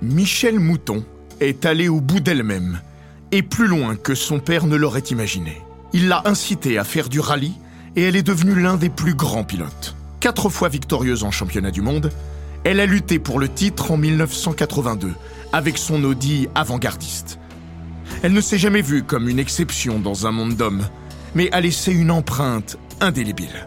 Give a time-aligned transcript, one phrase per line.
[0.00, 1.04] Michel Mouton
[1.40, 2.80] est allée au bout d'elle-même,
[3.32, 5.60] et plus loin que son père ne l'aurait imaginé.
[5.92, 7.54] Il l'a incitée à faire du rallye,
[7.96, 9.96] et elle est devenue l'un des plus grands pilotes.
[10.20, 12.12] Quatre fois victorieuse en championnat du monde,
[12.62, 15.12] elle a lutté pour le titre en 1982,
[15.52, 17.40] avec son Audi avant-gardiste.
[18.22, 20.86] Elle ne s'est jamais vue comme une exception dans un monde d'hommes,
[21.34, 23.66] mais a laissé une empreinte indélébile.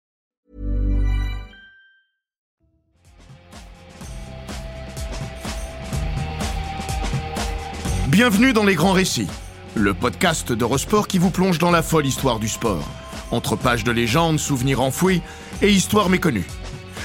[8.11, 9.29] Bienvenue dans Les Grands Récits,
[9.73, 12.85] le podcast d'Eurosport qui vous plonge dans la folle histoire du sport,
[13.31, 15.21] entre pages de légendes, souvenirs enfouis
[15.61, 16.45] et histoires méconnues.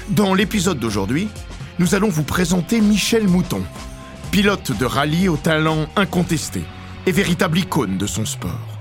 [0.09, 1.29] Dans l'épisode d'aujourd'hui,
[1.79, 3.62] nous allons vous présenter Michel Mouton,
[4.33, 6.65] pilote de rallye au talent incontesté
[7.07, 8.81] et véritable icône de son sport.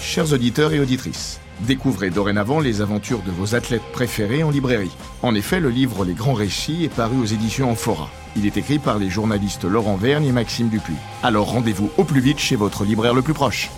[0.00, 4.94] Chers auditeurs et auditrices, découvrez dorénavant les aventures de vos athlètes préférés en librairie.
[5.22, 8.08] En effet, le livre Les Grands Récits est paru aux éditions Amphora.
[8.38, 10.94] Il est écrit par les journalistes Laurent Vergne et Maxime Dupuis.
[11.24, 13.68] Alors rendez-vous au plus vite chez votre libraire le plus proche.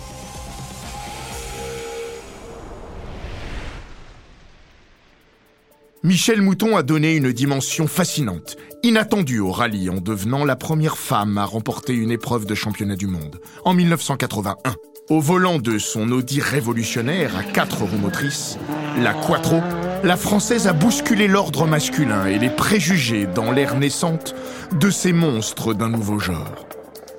[6.03, 11.39] Michel Mouton a donné une dimension fascinante, inattendue au rallye en devenant la première femme
[11.39, 14.75] à remporter une épreuve de championnat du monde, en 1981.
[15.09, 18.59] Au volant de son Audi révolutionnaire à quatre roues motrices,
[18.99, 19.61] la Quattro,
[20.03, 24.33] la Française a bousculé l'ordre masculin et les préjugés dans l'ère naissante
[24.79, 26.65] de ces monstres d'un nouveau genre.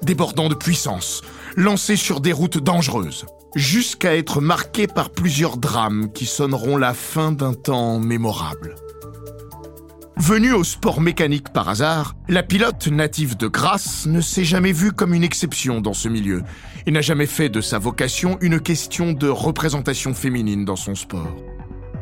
[0.03, 1.22] Débordant de puissance,
[1.56, 7.31] lancé sur des routes dangereuses, jusqu'à être marqué par plusieurs drames qui sonneront la fin
[7.31, 8.75] d'un temps mémorable.
[10.16, 14.93] Venue au sport mécanique par hasard, la pilote native de Grasse ne s'est jamais vue
[14.93, 16.43] comme une exception dans ce milieu
[16.87, 21.32] et n'a jamais fait de sa vocation une question de représentation féminine dans son sport.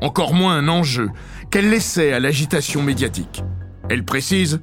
[0.02, 1.10] Encore moins un enjeu
[1.50, 3.42] qu'elle laissait à l'agitation médiatique.
[3.90, 4.60] Elle précise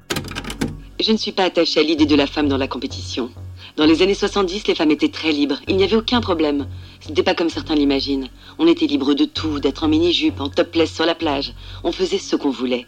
[1.00, 3.30] Je ne suis pas attachée à l'idée de la femme dans la compétition.
[3.76, 5.60] Dans les années 70, les femmes étaient très libres.
[5.68, 6.66] Il n'y avait aucun problème.
[7.02, 8.30] Ce n'était pas comme certains l'imaginent.
[8.58, 11.54] On était libre de tout, d'être en mini-jupe, en topless sur la plage.
[11.84, 12.88] On faisait ce qu'on voulait.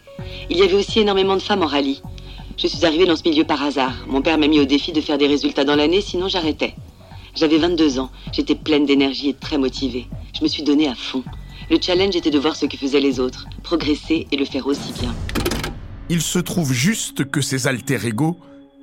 [0.50, 2.02] Il y avait aussi énormément de femmes en rallye.
[2.56, 3.94] Je suis arrivée dans ce milieu par hasard.
[4.08, 6.74] Mon père m'a mis au défi de faire des résultats dans l'année, sinon j'arrêtais.
[7.36, 8.10] J'avais 22 ans.
[8.32, 10.08] J'étais pleine d'énergie et très motivée.
[10.36, 11.22] Je me suis donnée à fond.
[11.70, 14.92] Le challenge était de voir ce que faisaient les autres, progresser et le faire aussi
[14.92, 15.14] bien.
[16.08, 18.36] Il se trouve juste que ces alter ego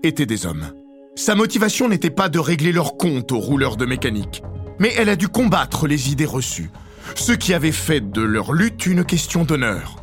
[0.03, 0.71] étaient des hommes.
[1.17, 4.41] Sa motivation n'était pas de régler leur compte aux rouleurs de mécanique,
[4.79, 6.71] mais elle a dû combattre les idées reçues,
[7.15, 9.97] ce qui avait fait de leur lutte une question d'honneur.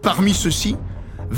[0.00, 0.76] Parmi ceux-ci,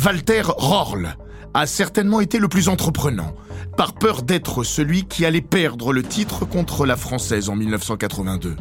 [0.04, 1.16] Walter Rorl
[1.52, 3.34] a certainement été le plus entreprenant,
[3.76, 8.54] par peur d'être celui qui allait perdre le titre contre la Française en 1982.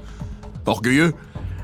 [0.66, 1.14] Orgueilleux,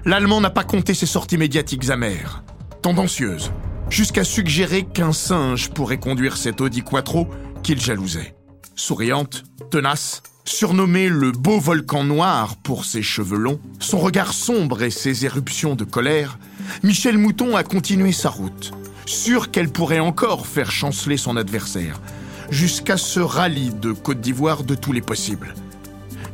[0.06, 2.44] l'Allemand n'a pas compté ses sorties médiatiques amères,
[2.82, 3.52] tendancieuses,
[3.90, 7.28] jusqu'à suggérer qu'un singe pourrait conduire cet Audi Quattro
[7.64, 8.36] qu'il jalousait.
[8.76, 14.90] Souriante, tenace, surnommée le beau volcan noir pour ses cheveux longs, son regard sombre et
[14.90, 16.40] ses éruptions de colère,
[16.84, 18.72] Michel Mouton a continué sa route,
[19.06, 22.02] sûr qu'elle pourrait encore faire chanceler son adversaire,
[22.50, 25.54] jusqu'à ce rallye de Côte d'Ivoire de tous les possibles.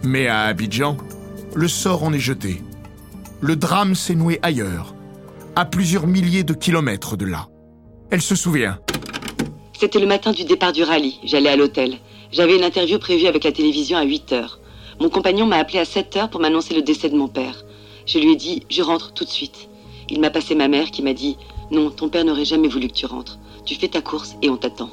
[0.03, 0.95] Mais à Abidjan,
[1.53, 2.61] le sort en est jeté.
[3.39, 4.95] Le drame s'est noué ailleurs,
[5.55, 7.47] à plusieurs milliers de kilomètres de là.
[8.09, 8.79] Elle se souvient.
[9.79, 11.19] C'était le matin du départ du rallye.
[11.23, 11.99] J'allais à l'hôtel.
[12.31, 14.59] J'avais une interview prévue avec la télévision à 8 heures.
[14.99, 17.63] Mon compagnon m'a appelé à 7 heures pour m'annoncer le décès de mon père.
[18.07, 19.69] Je lui ai dit Je rentre tout de suite.
[20.09, 21.37] Il m'a passé ma mère qui m'a dit
[21.69, 23.37] Non, ton père n'aurait jamais voulu que tu rentres.
[23.65, 24.89] Tu fais ta course et on t'attend.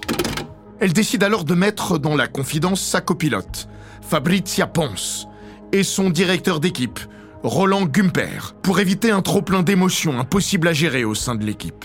[0.80, 3.68] Elle décide alors de mettre dans la confidence sa copilote,
[4.02, 5.28] Fabrizia Ponce,
[5.72, 7.00] et son directeur d'équipe,
[7.44, 11.84] Roland Gumper, pour éviter un trop-plein d'émotions impossible à gérer au sein de l'équipe.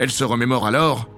[0.00, 1.08] Elle se remémore alors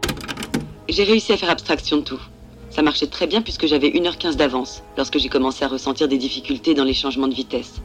[0.90, 2.20] J'ai réussi à faire abstraction de tout.
[2.69, 6.74] Ça marchait très bien puisque j'avais 1h15 d'avance lorsque j'ai commencé à ressentir des difficultés
[6.74, 7.80] dans les changements de vitesse.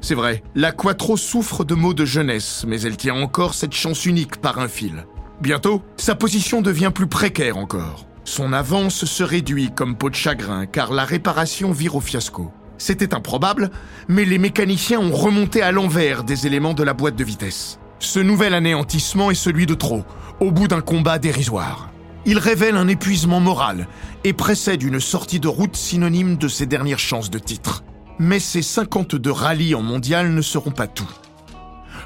[0.00, 4.06] C'est vrai, la Quattro souffre de maux de jeunesse, mais elle tient encore cette chance
[4.06, 5.04] unique par un fil.
[5.42, 8.06] Bientôt, sa position devient plus précaire encore.
[8.24, 12.50] Son avance se réduit comme peau de chagrin car la réparation vire au fiasco.
[12.82, 13.70] C'était improbable,
[14.08, 17.78] mais les mécaniciens ont remonté à l'envers des éléments de la boîte de vitesse.
[18.00, 20.02] Ce nouvel anéantissement est celui de trop,
[20.40, 21.90] au bout d'un combat dérisoire.
[22.26, 23.86] Il révèle un épuisement moral
[24.24, 27.84] et précède une sortie de route synonyme de ses dernières chances de titre.
[28.18, 31.08] Mais ces 52 rallyes en mondial ne seront pas tout.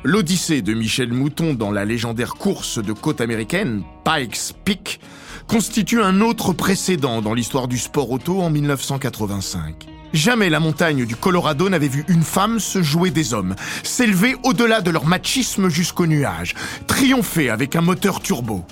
[0.05, 5.00] L'odyssée de Michel Mouton dans la légendaire course de côte américaine, Pikes Peak,
[5.46, 9.95] constitue un autre précédent dans l'histoire du sport auto en 1985.
[10.17, 14.81] Jamais la montagne du Colorado n'avait vu une femme se jouer des hommes, s'élever au-delà
[14.81, 16.55] de leur machisme jusqu'au nuage,
[16.87, 18.65] triompher avec un moteur turbo.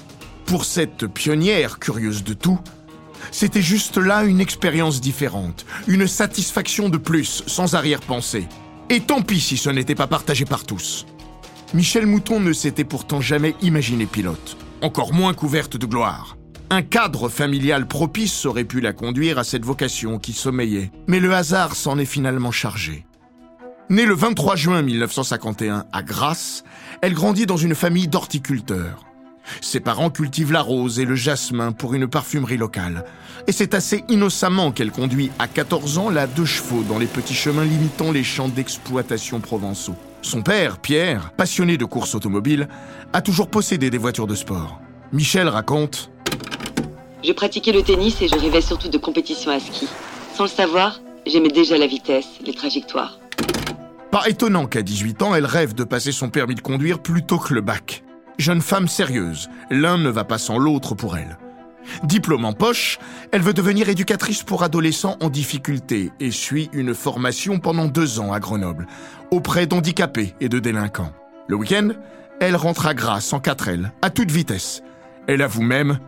[0.47, 2.59] Pour cette pionnière curieuse de tout,
[3.31, 8.49] c'était juste là une expérience différente, une satisfaction de plus, sans arrière-pensée.
[8.89, 11.05] Et tant pis si ce n'était pas partagé par tous.
[11.75, 16.39] Michel Mouton ne s'était pourtant jamais imaginé pilote, encore moins couverte de gloire.
[16.75, 21.33] Un cadre familial propice aurait pu la conduire à cette vocation qui sommeillait, mais le
[21.33, 23.07] hasard s'en est finalement chargé.
[23.91, 26.65] Née le 23 juin 1951 à Grasse,
[27.01, 29.05] elle grandit dans une famille d'horticulteurs.
[29.61, 33.05] Ses parents cultivent la rose et le jasmin pour une parfumerie locale.
[33.47, 37.35] Et c'est assez innocemment qu'elle conduit à 14 ans la deux chevaux dans les petits
[37.35, 39.95] chemins limitant les champs d'exploitation provençaux.
[40.23, 42.67] Son père, Pierre, passionné de courses automobiles,
[43.13, 44.81] a toujours possédé des voitures de sport.
[45.13, 46.11] Michel raconte
[47.25, 49.89] Je pratiquais le tennis et je rêvais surtout de compétition à ski.
[50.35, 53.19] Sans le savoir, j'aimais déjà la vitesse, les trajectoires.
[54.11, 57.55] Pas étonnant qu'à 18 ans, elle rêve de passer son permis de conduire plutôt que
[57.55, 58.05] le bac.
[58.37, 61.39] Jeune femme sérieuse, l'un ne va pas sans l'autre pour elle.
[62.03, 62.99] Diplôme en poche,
[63.33, 68.35] elle veut devenir éducatrice pour adolescents en difficulté et suit une formation pendant deux ans
[68.35, 68.87] à Grenoble,
[69.31, 71.13] auprès d'handicapés et de délinquants.
[71.49, 71.91] Le week-end,
[72.41, 74.83] elle rentre à Grasse en 4L, à toute vitesse.
[75.27, 75.99] Elle avoue même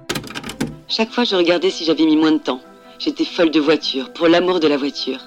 [0.88, 2.60] Chaque fois, je regardais si j'avais mis moins de temps.
[2.98, 5.20] J'étais folle de voiture, pour l'amour de la voiture.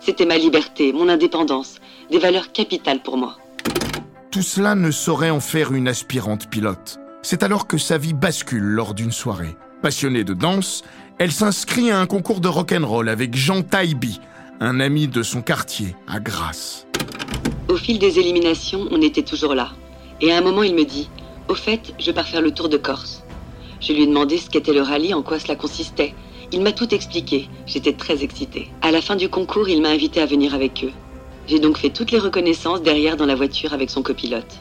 [0.00, 1.76] C'était ma liberté, mon indépendance,
[2.10, 3.36] des valeurs capitales pour moi
[4.36, 6.98] tout cela ne saurait en faire une aspirante pilote.
[7.22, 9.56] C'est alors que sa vie bascule lors d'une soirée.
[9.80, 10.82] Passionnée de danse,
[11.18, 14.20] elle s'inscrit à un concours de rock'n'roll avec Jean Taïbi,
[14.60, 16.86] un ami de son quartier, à Grasse.
[17.68, 19.70] Au fil des éliminations, on était toujours là.
[20.20, 21.08] Et à un moment, il me dit
[21.48, 23.24] Au fait, je pars faire le tour de Corse.
[23.86, 26.12] Je lui ai demandé ce qu'était le rallye, en quoi cela consistait.
[26.50, 27.48] Il m'a tout expliqué.
[27.66, 28.68] J'étais très excitée.
[28.82, 30.90] À la fin du concours, il m'a invité à venir avec eux.
[31.46, 34.56] J'ai donc fait toutes les reconnaissances derrière dans la voiture avec son copilote.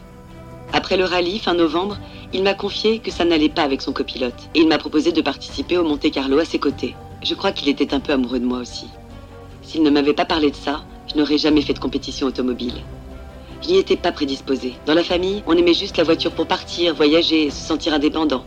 [0.74, 1.98] Après le rallye, fin novembre,
[2.34, 5.22] il m'a confié que ça n'allait pas avec son copilote et il m'a proposé de
[5.22, 6.96] participer au Monte Carlo à ses côtés.
[7.24, 8.86] Je crois qu'il était un peu amoureux de moi aussi.
[9.64, 12.76] S'il ne m'avait pas parlé de ça, je n'aurais jamais fait de compétition automobile.
[13.64, 14.76] Je n'y étais pas prédisposée.
[14.86, 18.46] Dans la famille, on aimait juste la voiture pour partir, voyager, se sentir indépendant.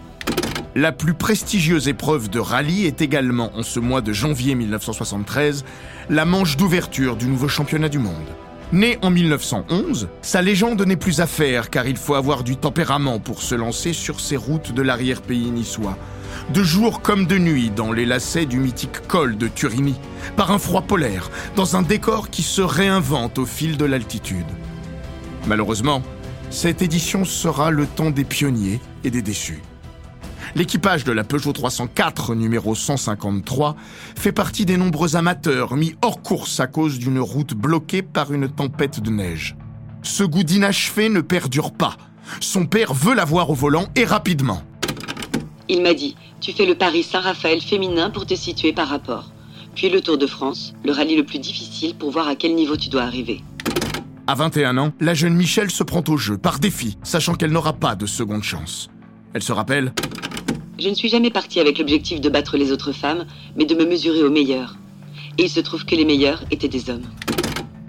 [0.75, 5.65] La plus prestigieuse épreuve de rallye est également, en ce mois de janvier 1973,
[6.11, 8.15] la manche d'ouverture du nouveau championnat du monde.
[8.71, 13.19] Né en 1911, sa légende n'est plus à faire car il faut avoir du tempérament
[13.19, 15.97] pour se lancer sur ces routes de l'arrière-pays niçois.
[16.53, 19.95] De jour comme de nuit dans les lacets du mythique col de Turini,
[20.37, 24.47] par un froid polaire, dans un décor qui se réinvente au fil de l'altitude.
[25.47, 26.03] Malheureusement,
[26.51, 29.63] cette édition sera le temps des pionniers et des déçus.
[30.55, 33.77] L'équipage de la Peugeot 304 numéro 153
[34.17, 38.49] fait partie des nombreux amateurs mis hors course à cause d'une route bloquée par une
[38.49, 39.57] tempête de neige.
[40.03, 41.97] Ce goût d'inachevé ne perdure pas.
[42.41, 44.63] Son père veut l'avoir au volant et rapidement.
[45.69, 49.33] Il m'a dit Tu fais le Paris Saint-Raphaël féminin pour te situer par rapport.
[49.75, 52.77] Puis le Tour de France, le rallye le plus difficile pour voir à quel niveau
[52.77, 53.43] tu dois arriver.
[54.27, 57.75] À 21 ans, la jeune Michelle se prend au jeu par défi, sachant qu'elle n'aura
[57.75, 58.91] pas de seconde chance.
[59.35, 59.93] Elle se rappelle
[60.79, 63.85] je ne suis jamais partie avec l'objectif de battre les autres femmes, mais de me
[63.85, 64.77] mesurer aux meilleurs.
[65.37, 67.07] Et il se trouve que les meilleurs étaient des hommes.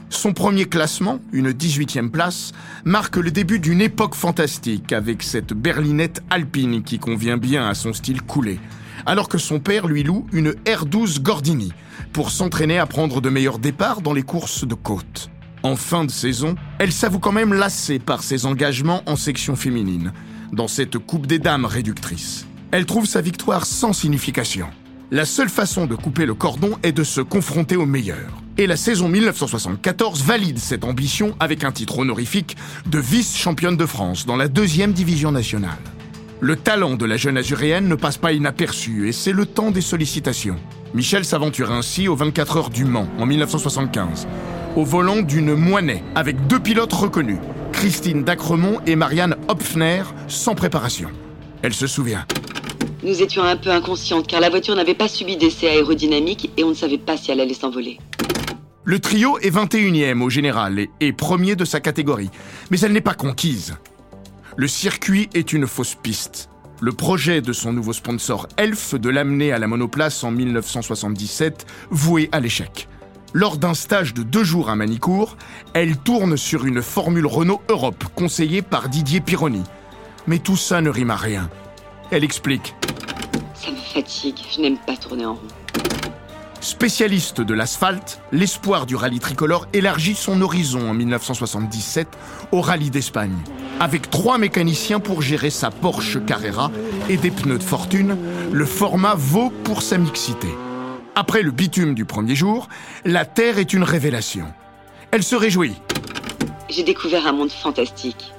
[0.10, 2.51] Son premier classement, une 18e place,
[2.84, 7.93] marque le début d'une époque fantastique avec cette berlinette alpine qui convient bien à son
[7.93, 8.60] style coulé,
[9.05, 11.72] alors que son père lui loue une R12 Gordini
[12.12, 15.29] pour s'entraîner à prendre de meilleurs départs dans les courses de côte.
[15.62, 20.12] En fin de saison, elle s'avoue quand même lassée par ses engagements en section féminine,
[20.51, 24.68] dans cette Coupe des Dames réductrice elle trouve sa victoire sans signification.
[25.12, 28.44] La seule façon de couper le cordon est de se confronter aux meilleurs.
[28.58, 34.26] Et la saison 1974 valide cette ambition avec un titre honorifique de vice-championne de France
[34.26, 35.80] dans la deuxième division nationale.
[36.42, 39.82] Le talent de la jeune azuréenne ne passe pas inaperçu et c'est le temps des
[39.82, 40.58] sollicitations.
[40.94, 44.28] Michel s'aventure ainsi aux 24 heures du Mans en 1975,
[44.76, 47.40] au volant d'une Moinet avec deux pilotes reconnus,
[47.74, 51.10] Christine Dacremont et Marianne Hopfner, sans préparation.
[51.62, 52.26] Elle se souvient.
[53.01, 56.70] Nous étions un peu inconscientes car la voiture n'avait pas subi d'essai aérodynamique et on
[56.70, 57.98] ne savait pas si elle allait s'envoler.
[58.84, 62.29] Le trio est 21e au général et, premier de sa catégorie,
[62.72, 63.77] mais elle n'est pas conquise.
[64.58, 66.50] Le circuit est une fausse piste.
[66.82, 72.29] Le projet de son nouveau sponsor Elf de l'amener à la monoplace en 1977 voué
[72.32, 72.89] à l'échec.
[73.34, 75.38] Lors d'un stage de deux jours à Manicourt,
[75.74, 79.63] elle tourne sur une Formule Renault Europe conseillée par Didier Pironi.
[80.27, 81.50] Mais tout ça ne rime à rien.
[82.12, 82.75] Elle explique.
[83.54, 85.48] Ça me fatigue, je n'aime pas tourner en rond.
[86.60, 92.08] Spécialiste de l'asphalte, l'espoir du rallye tricolore élargit son horizon en 1977
[92.51, 93.38] au rallye d'Espagne.
[93.80, 96.72] Avec trois mécaniciens pour gérer sa Porsche Carrera
[97.10, 98.18] et des pneus de fortune,
[98.51, 100.50] le format vaut pour sa mixité.
[101.16, 102.68] Après le bitume du premier jour,
[103.06, 104.46] la Terre est une révélation.
[105.12, 105.75] Elle se réjouit.
[106.70, 108.34] J'ai découvert un monde fantastique.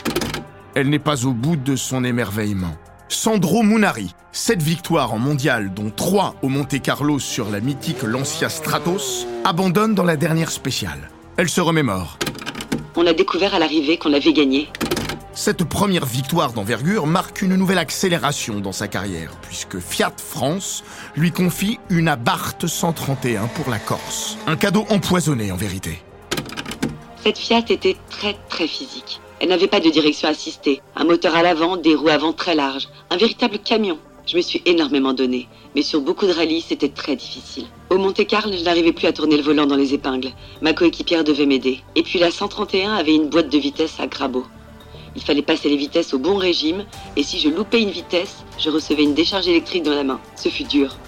[0.75, 2.77] Elle n'est pas au bout de son émerveillement.
[3.13, 8.49] Sandro Munari, sept victoires en mondial, dont trois au Monte Carlo sur la mythique Lancia
[8.49, 11.11] Stratos, abandonne dans la dernière spéciale.
[11.37, 12.19] Elle se remémore.
[12.95, 14.69] On a découvert à l'arrivée qu'on avait gagné.
[15.35, 20.85] Cette première victoire d'envergure marque une nouvelle accélération dans sa carrière, puisque Fiat France
[21.17, 24.39] lui confie une Abarth 131 pour la Corse.
[24.47, 26.01] Un cadeau empoisonné en vérité.
[27.25, 29.21] Cette Fiat était très très physique.
[29.41, 32.91] Elle n'avait pas de direction assistée, un moteur à l'avant, des roues avant très larges,
[33.09, 33.99] un véritable camion.
[34.27, 37.65] Je me suis énormément donné, mais sur beaucoup de rallyes, c'était très difficile.
[37.89, 40.33] Au Monte Carlo, je n'arrivais plus à tourner le volant dans les épingles.
[40.61, 41.81] Ma coéquipière devait m'aider.
[41.97, 44.45] Et puis la 131 avait une boîte de vitesse à grabo.
[45.17, 46.85] Il fallait passer les vitesses au bon régime,
[47.17, 50.21] et si je loupais une vitesse, je recevais une décharge électrique dans la main.
[50.37, 50.99] Ce fut dur.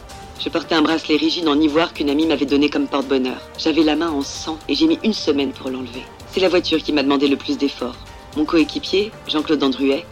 [0.42, 3.42] Je portais un bracelet rigide en ivoire qu'une amie m'avait donné comme porte-bonheur.
[3.58, 6.02] J'avais la main en sang et j'ai mis une semaine pour l'enlever.
[6.32, 7.94] C'est la voiture qui m'a demandé le plus d'efforts.
[8.36, 10.06] Mon coéquipier, Jean-Claude Andruet,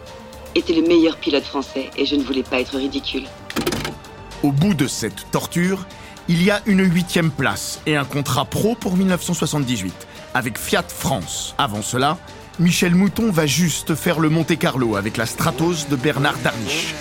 [0.54, 3.24] était le meilleur pilote français et je ne voulais pas être ridicule.
[4.42, 5.86] Au bout de cette torture,
[6.28, 11.54] il y a une huitième place et un contrat pro pour 1978 avec Fiat France.
[11.58, 12.18] Avant cela,
[12.58, 16.94] Michel Mouton va juste faire le Monte Carlo avec la Stratos de Bernard Darniche.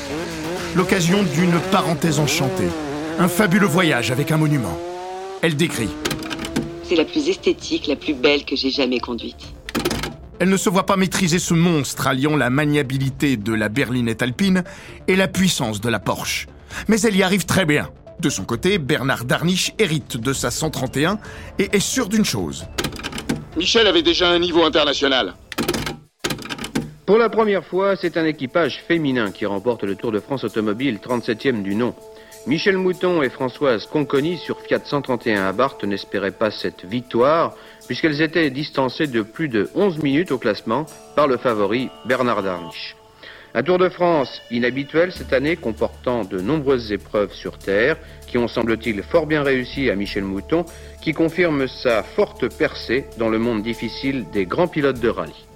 [0.75, 2.69] L'occasion d'une parenthèse enchantée.
[3.19, 4.77] Un fabuleux voyage avec un monument.
[5.41, 5.89] Elle décrit.
[6.83, 9.53] C'est la plus esthétique, la plus belle que j'ai jamais conduite.
[10.39, 14.63] Elle ne se voit pas maîtriser ce monstre alliant la maniabilité de la berlinette alpine
[15.07, 16.47] et la puissance de la Porsche.
[16.87, 17.89] Mais elle y arrive très bien.
[18.21, 21.19] De son côté, Bernard Darniche hérite de sa 131
[21.57, 22.65] et est sûr d'une chose.
[23.57, 25.33] Michel avait déjà un niveau international.
[27.05, 30.99] Pour la première fois, c'est un équipage féminin qui remporte le Tour de France automobile
[31.03, 31.95] 37e du nom.
[32.47, 37.55] Michel Mouton et Françoise Conconi sur Fiat 131 à Barthes n'espéraient pas cette victoire,
[37.89, 42.95] puisqu'elles étaient distancées de plus de 11 minutes au classement par le favori Bernard Darniche.
[43.55, 48.47] Un Tour de France inhabituel cette année comportant de nombreuses épreuves sur terre qui ont
[48.47, 50.65] semble-t-il fort bien réussi à Michel Mouton
[51.01, 55.47] qui confirme sa forte percée dans le monde difficile des grands pilotes de rallye.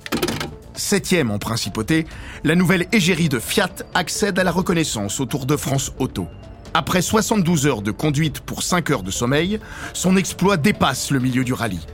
[0.74, 2.08] Septième en principauté,
[2.44, 6.26] la nouvelle égérie de Fiat accède à la reconnaissance au Tour de France Auto.
[6.74, 9.60] Après 72 heures de conduite pour 5 heures de sommeil,
[9.94, 11.86] son exploit dépasse le milieu du rallye.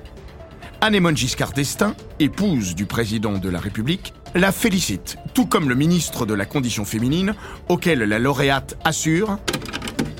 [0.81, 6.25] Anémone Giscard d'Estaing, épouse du président de la République, la félicite, tout comme le ministre
[6.25, 7.35] de la Condition féminine,
[7.67, 9.39] auquel la lauréate assure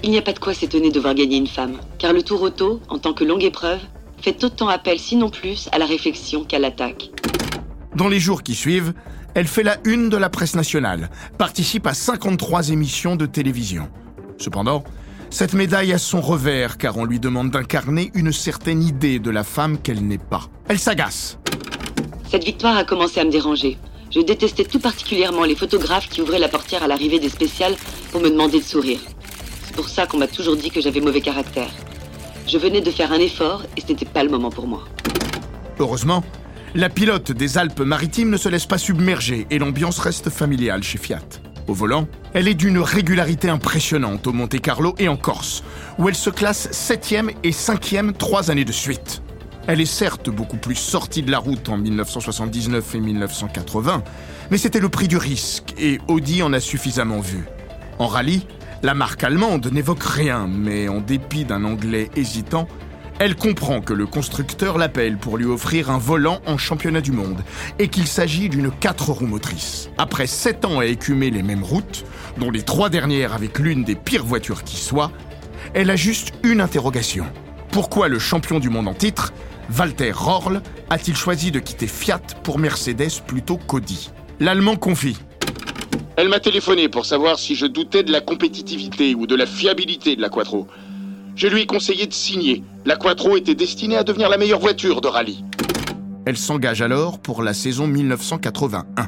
[0.04, 2.42] Il n'y a pas de quoi s'étonner de voir gagner une femme, car le tour
[2.42, 3.80] auto, en tant que longue épreuve,
[4.22, 7.10] fait autant appel, sinon plus, à la réflexion qu'à l'attaque.
[7.96, 8.94] Dans les jours qui suivent,
[9.36, 13.90] elle fait la une de la presse nationale, participe à 53 émissions de télévision.
[14.38, 14.84] Cependant,
[15.32, 19.44] cette médaille a son revers car on lui demande d'incarner une certaine idée de la
[19.44, 20.50] femme qu'elle n'est pas.
[20.68, 21.38] Elle s'agace.
[22.30, 23.78] Cette victoire a commencé à me déranger.
[24.12, 27.76] Je détestais tout particulièrement les photographes qui ouvraient la portière à l'arrivée des spéciales
[28.12, 29.00] pour me demander de sourire.
[29.66, 31.70] C'est pour ça qu'on m'a toujours dit que j'avais mauvais caractère.
[32.48, 34.84] Je venais de faire un effort et ce n'était pas le moment pour moi.
[35.78, 36.24] Heureusement,
[36.74, 41.20] la pilote des Alpes-Maritimes ne se laisse pas submerger et l'ambiance reste familiale chez Fiat.
[41.70, 45.64] Au volant, elle est d'une régularité impressionnante au Monte Carlo et en Corse,
[46.00, 49.22] où elle se classe 7e et 5e trois années de suite.
[49.68, 54.04] Elle est certes beaucoup plus sortie de la route en 1979 et 1980,
[54.50, 57.46] mais c'était le prix du risque et Audi en a suffisamment vu.
[58.00, 58.48] En rallye,
[58.82, 62.68] la marque allemande n'évoque rien, mais en dépit d'un anglais hésitant,
[63.22, 67.42] Elle comprend que le constructeur l'appelle pour lui offrir un volant en championnat du monde
[67.78, 69.90] et qu'il s'agit d'une 4 roues motrices.
[69.98, 72.06] Après 7 ans à écumer les mêmes routes,
[72.38, 75.12] dont les trois dernières avec l'une des pires voitures qui soit,
[75.74, 77.26] elle a juste une interrogation.
[77.72, 79.34] Pourquoi le champion du monde en titre,
[79.78, 84.12] Walter Rorl, a-t-il choisi de quitter Fiat pour Mercedes plutôt qu'Audi?
[84.40, 85.18] L'Allemand confie.
[86.16, 90.16] Elle m'a téléphoné pour savoir si je doutais de la compétitivité ou de la fiabilité
[90.16, 90.68] de la Quattro.
[91.40, 92.64] Je lui ai conseillé de signer.
[92.84, 95.46] La Quattro était destinée à devenir la meilleure voiture de rallye.
[96.26, 99.08] Elle s'engage alors pour la saison 1981.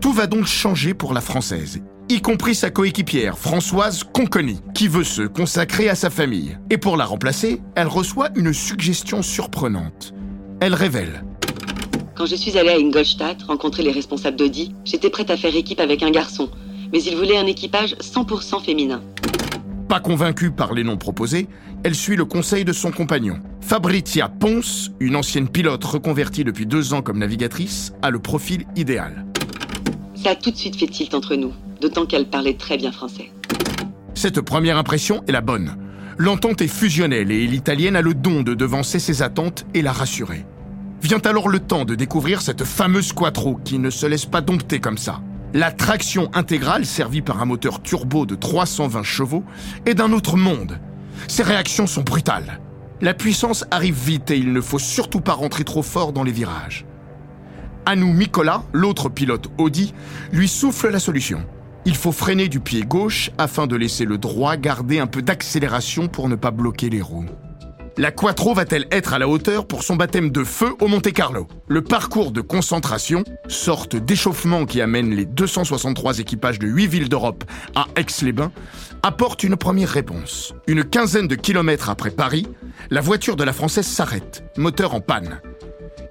[0.00, 5.02] Tout va donc changer pour la Française, y compris sa coéquipière Françoise Conconi, qui veut
[5.02, 6.56] se consacrer à sa famille.
[6.70, 10.14] Et pour la remplacer, elle reçoit une suggestion surprenante.
[10.60, 11.24] Elle révèle.
[12.14, 15.80] Quand je suis allée à Ingolstadt rencontrer les responsables d'Audi, j'étais prête à faire équipe
[15.80, 16.48] avec un garçon,
[16.92, 19.02] mais il voulait un équipage 100% féminin.
[19.88, 21.48] Pas convaincue par les noms proposés,
[21.84, 23.40] elle suit le conseil de son compagnon.
[23.60, 29.24] Fabricia Ponce, une ancienne pilote reconvertie depuis deux ans comme navigatrice, a le profil idéal.
[30.16, 33.30] Ça a tout de suite fait tilt entre nous, d'autant qu'elle parlait très bien français.
[34.14, 35.76] Cette première impression est la bonne.
[36.18, 40.46] L'entente est fusionnelle et l'italienne a le don de devancer ses attentes et la rassurer.
[41.00, 44.80] Vient alors le temps de découvrir cette fameuse quattro qui ne se laisse pas dompter
[44.80, 45.20] comme ça.
[45.54, 49.44] La traction intégrale, servie par un moteur turbo de 320 chevaux,
[49.86, 50.78] est d'un autre monde.
[51.28, 52.60] Ses réactions sont brutales.
[53.00, 56.32] La puissance arrive vite et il ne faut surtout pas rentrer trop fort dans les
[56.32, 56.84] virages.
[57.84, 59.94] Anou Mikola, l'autre pilote Audi,
[60.32, 61.44] lui souffle la solution.
[61.84, 66.08] Il faut freiner du pied gauche afin de laisser le droit garder un peu d'accélération
[66.08, 67.26] pour ne pas bloquer les roues.
[67.98, 71.46] La Quattro va-t-elle être à la hauteur pour son baptême de feu au Monte Carlo?
[71.66, 77.44] Le parcours de concentration, sorte d'échauffement qui amène les 263 équipages de 8 villes d'Europe
[77.74, 78.52] à Aix-les-Bains,
[79.02, 80.52] apporte une première réponse.
[80.66, 82.46] Une quinzaine de kilomètres après Paris,
[82.90, 85.40] la voiture de la Française s'arrête, moteur en panne.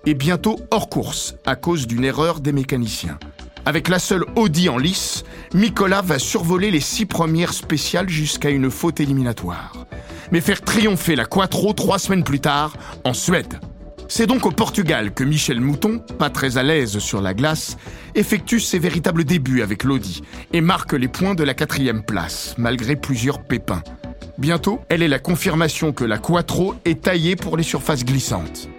[0.08, 3.20] Et bientôt hors course, à cause d'une erreur des mécaniciens.
[3.68, 5.24] Avec la seule Audi en lice,
[5.54, 9.85] Nicolas va survoler les six premières spéciales jusqu'à une faute éliminatoire
[10.32, 13.60] mais faire triompher la Quattro trois semaines plus tard en Suède.
[14.08, 17.78] C'est donc au Portugal que Michel Mouton, pas très à l'aise sur la glace,
[18.14, 20.22] effectue ses véritables débuts avec l'Audi
[20.54, 23.84] et marque les points de la quatrième place, malgré plusieurs pépins.
[24.38, 28.70] Bientôt, elle est la confirmation que la Quattro est taillée pour les surfaces glissantes.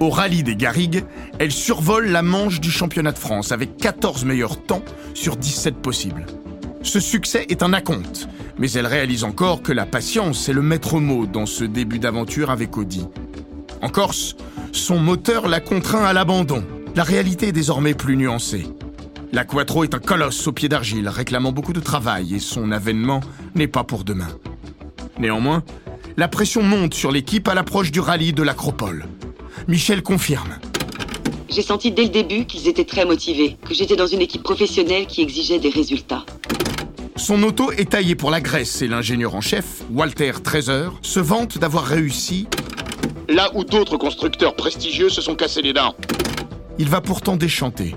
[0.00, 1.04] Au rallye des Garrigues,
[1.38, 4.82] elle survole la manche du championnat de France avec 14 meilleurs temps
[5.14, 6.26] sur 17 possibles.
[6.82, 10.98] Ce succès est un acompte, mais elle réalise encore que la patience est le maître
[10.98, 13.06] mot dans ce début d'aventure avec Audi.
[13.80, 14.36] En Corse,
[14.72, 16.64] son moteur la contraint à l'abandon.
[16.94, 18.66] La réalité est désormais plus nuancée.
[19.32, 23.20] La Quattro est un colosse au pied d'argile, réclamant beaucoup de travail, et son avènement
[23.54, 24.28] n'est pas pour demain.
[25.18, 25.62] Néanmoins,
[26.16, 29.06] la pression monte sur l'équipe à l'approche du rallye de l'Acropole.
[29.68, 30.58] Michel confirme.
[31.48, 35.06] J'ai senti dès le début qu'ils étaient très motivés, que j'étais dans une équipe professionnelle
[35.06, 36.24] qui exigeait des résultats.
[37.22, 41.56] Son auto est taillée pour la Grèce et l'ingénieur en chef, Walter Trezer, se vante
[41.56, 42.48] d'avoir réussi
[43.28, 45.94] là où d'autres constructeurs prestigieux se sont cassés les dents.
[46.80, 47.94] Il va pourtant déchanter.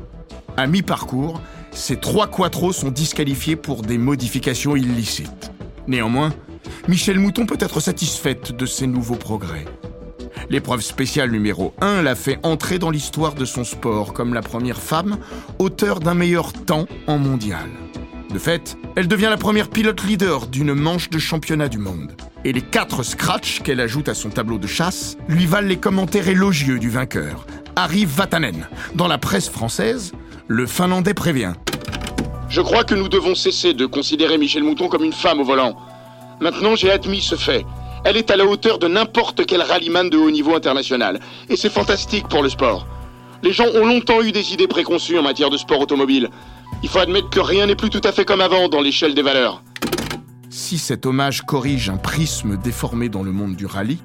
[0.57, 5.51] À mi-parcours, ces trois quattros sont disqualifiés pour des modifications illicites.
[5.87, 6.31] Néanmoins,
[6.87, 9.65] Michel Mouton peut être satisfaite de ces nouveaux progrès.
[10.51, 14.79] L'épreuve spéciale numéro 1 l'a fait entrer dans l'histoire de son sport comme la première
[14.79, 15.17] femme
[15.57, 17.67] auteur d'un meilleur temps en mondial.
[18.31, 22.13] De fait, elle devient la première pilote leader d'une manche de championnat du monde.
[22.43, 26.27] Et les quatre scratchs qu'elle ajoute à son tableau de chasse lui valent les commentaires
[26.27, 28.67] élogieux du vainqueur, Harry Vatanen.
[28.93, 30.11] Dans la presse française,
[30.47, 31.53] le Finlandais prévient.
[32.49, 35.75] Je crois que nous devons cesser de considérer Michel Mouton comme une femme au volant.
[36.39, 37.65] Maintenant, j'ai admis ce fait.
[38.03, 41.19] Elle est à la hauteur de n'importe quel rallyman de haut niveau international.
[41.49, 42.85] Et c'est fantastique pour le sport.
[43.41, 46.29] Les gens ont longtemps eu des idées préconçues en matière de sport automobile.
[46.83, 49.21] Il faut admettre que rien n'est plus tout à fait comme avant dans l'échelle des
[49.21, 49.63] valeurs.
[50.49, 53.99] Si cet hommage corrige un prisme déformé dans le monde du rallye,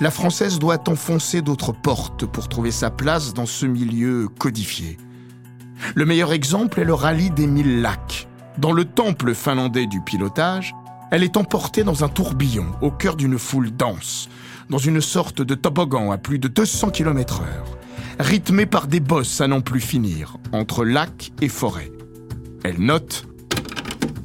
[0.00, 4.96] la Française doit enfoncer d'autres portes pour trouver sa place dans ce milieu codifié.
[5.94, 8.28] Le meilleur exemple est le rallye des mille lacs.
[8.58, 10.74] Dans le temple finlandais du pilotage,
[11.10, 14.28] elle est emportée dans un tourbillon au cœur d'une foule dense,
[14.70, 17.44] dans une sorte de toboggan à plus de 200 km/h
[18.18, 21.92] rythmée par des bosses à n'en plus finir, entre lac et forêt.
[22.64, 23.24] Elle note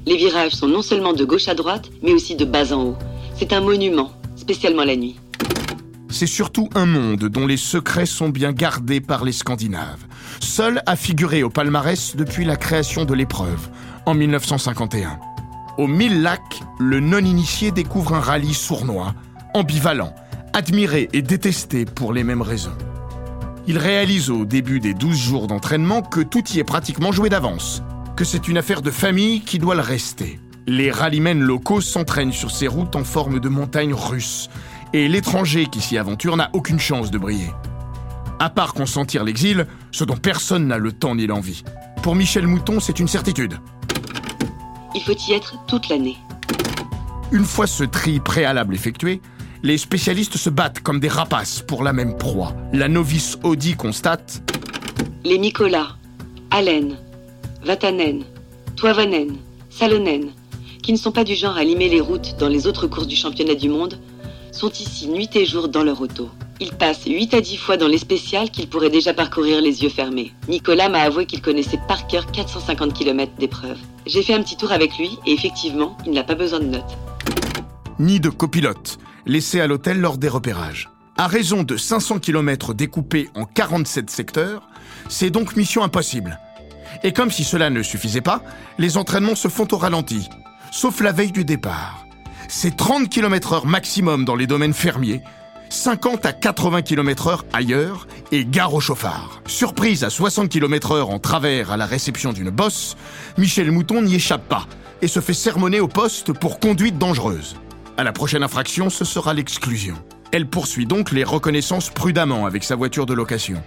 [0.05, 2.97] Les virages sont non seulement de gauche à droite, mais aussi de bas en haut.
[3.35, 5.15] C'est un monument, spécialement la nuit.
[6.09, 10.05] C'est surtout un monde dont les secrets sont bien gardés par les Scandinaves,
[10.39, 13.69] seul à figurer au palmarès depuis la création de l'épreuve,
[14.05, 15.19] en 1951.
[15.77, 19.13] Au Mille Lacs, le non-initié découvre un rallye sournois,
[19.53, 20.15] ambivalent,
[20.53, 22.75] admiré et détesté pour les mêmes raisons.
[23.69, 27.83] Il réalise au début des 12 jours d'entraînement que tout y est pratiquement joué d'avance,
[28.15, 30.39] que c'est une affaire de famille qui doit le rester.
[30.67, 34.49] Les rallymen locaux s'entraînent sur ces routes en forme de montagnes russes,
[34.93, 37.51] et l'étranger qui s'y aventure n'a aucune chance de briller.
[38.39, 41.65] À part consentir l'exil, ce dont personne n'a le temps ni l'envie.
[42.03, 43.59] Pour Michel Mouton, c'est une certitude.
[44.95, 46.15] Il faut y être toute l'année.
[47.33, 49.19] Une fois ce tri préalable effectué,
[49.63, 52.53] les spécialistes se battent comme des rapaces pour la même proie.
[52.73, 54.41] La novice Audi constate
[55.23, 55.95] Les Mikola,
[56.51, 56.97] Allen,
[57.63, 58.23] Vatanen,
[58.75, 59.35] Toivonen,
[59.69, 60.31] Salonen,
[60.83, 63.15] qui ne sont pas du genre à limer les routes dans les autres courses du
[63.15, 63.99] championnat du monde,
[64.51, 66.29] sont ici nuit et jour dans leur auto.
[66.59, 69.89] Ils passent 8 à 10 fois dans les spéciales qu'ils pourraient déjà parcourir les yeux
[69.89, 70.33] fermés.
[70.47, 73.77] Nicolas m'a avoué qu'il connaissait par cœur 450 km d'épreuves.
[74.07, 76.97] J'ai fait un petit tour avec lui et effectivement, il n'a pas besoin de notes.
[77.99, 80.89] Ni de copilote, laissé à l'hôtel lors des repérages.
[81.17, 84.69] À raison de 500 km découpés en 47 secteurs,
[85.09, 86.39] c'est donc mission impossible.
[87.03, 88.41] Et comme si cela ne suffisait pas,
[88.77, 90.29] les entraînements se font au ralenti,
[90.71, 92.05] sauf la veille du départ.
[92.47, 95.21] C'est 30 km heure maximum dans les domaines fermiers,
[95.69, 99.41] 50 à 80 km heure ailleurs et gare au chauffard.
[99.47, 102.95] Surprise à 60 km heure en travers à la réception d'une bosse,
[103.37, 104.65] Michel Mouton n'y échappe pas
[105.01, 107.55] et se fait sermonner au poste pour conduite dangereuse.
[107.99, 109.95] À la prochaine infraction, ce sera l'exclusion.
[110.31, 113.63] Elle poursuit donc les reconnaissances prudemment avec sa voiture de location.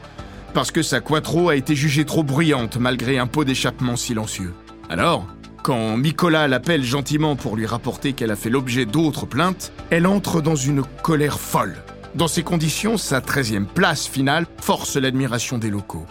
[0.55, 4.55] Parce que sa Quattro a été jugée trop bruyante malgré un pot d'échappement silencieux.
[4.89, 5.27] Alors,
[5.65, 10.41] quand Nicolas l'appelle gentiment pour lui rapporter qu'elle a fait l'objet d'autres plaintes, elle entre
[10.41, 11.83] dans une colère folle.
[12.15, 16.07] Dans ces conditions, sa 13e place finale force l'admiration des locaux,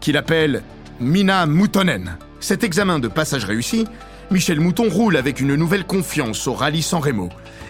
[0.00, 0.62] qui l'appellent
[1.00, 2.18] Mina Moutonen.
[2.38, 3.86] Cet examen de passage réussi,
[4.32, 7.28] Michel Mouton roule avec une nouvelle confiance au rallye San Remo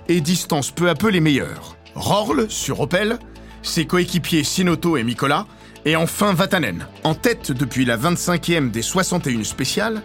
[0.08, 1.76] et distance peu à peu les meilleurs.
[1.96, 3.18] Rorl sur Opel,
[3.62, 5.46] ses coéquipiers Sinoto et Mikola,
[5.84, 6.86] et enfin Vatanen.
[7.02, 10.02] En tête depuis la 25e des 61 spéciales,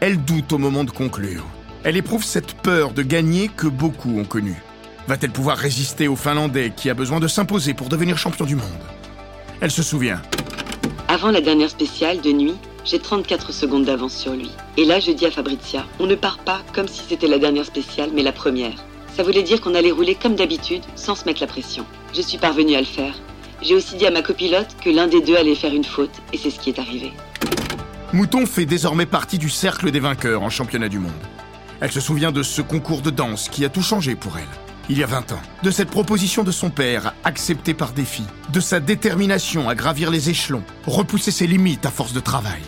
[0.00, 1.44] elle doute au moment de conclure.
[1.84, 4.60] Elle éprouve cette peur de gagner que beaucoup ont connue.
[5.06, 8.64] Va-t-elle pouvoir résister au Finlandais qui a besoin de s'imposer pour devenir champion du monde?
[9.60, 10.20] Elle se souvient.
[11.06, 14.50] Avant la dernière spéciale de nuit, j'ai 34 secondes d'avance sur lui.
[14.76, 17.66] Et là, je dis à Fabrizia, on ne part pas comme si c'était la dernière
[17.66, 18.84] spéciale, mais la première.
[19.16, 21.84] Ça voulait dire qu'on allait rouler comme d'habitude, sans se mettre la pression.
[22.14, 23.14] Je suis parvenue à le faire.
[23.62, 26.38] J'ai aussi dit à ma copilote que l'un des deux allait faire une faute, et
[26.38, 27.12] c'est ce qui est arrivé.
[28.12, 31.12] Mouton fait désormais partie du cercle des vainqueurs en championnat du monde.
[31.80, 34.69] Elle se souvient de ce concours de danse qui a tout changé pour elle.
[34.90, 35.40] Il y a 20 ans.
[35.62, 38.24] De cette proposition de son père, acceptée par défi.
[38.52, 42.60] De sa détermination à gravir les échelons, repousser ses limites à force de travail.